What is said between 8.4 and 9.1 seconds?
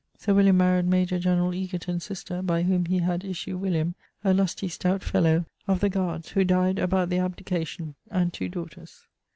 daughters.